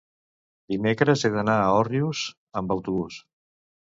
dimecres 0.73 1.25
he 1.27 1.31
d'anar 1.35 1.57
a 1.65 1.69
Òrrius 1.81 2.23
amb 2.63 2.77
autobús. 2.77 3.19